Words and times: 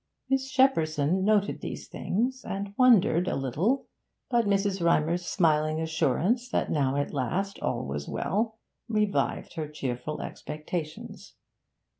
Miss 0.31 0.51
Shepperson 0.51 1.23
noted 1.23 1.61
these 1.61 1.87
things, 1.87 2.43
and 2.43 2.73
wondered 2.75 3.27
a 3.27 3.35
little, 3.35 3.85
but 4.31 4.47
Mrs. 4.47 4.83
Rymer's 4.83 5.23
smiling 5.27 5.79
assurance 5.79 6.49
that 6.49 6.71
now 6.71 6.95
at 6.95 7.13
last 7.13 7.59
all 7.59 7.85
was 7.85 8.07
well 8.09 8.57
revived 8.89 9.53
her 9.53 9.67
cheerful 9.67 10.23
expectations. 10.23 11.35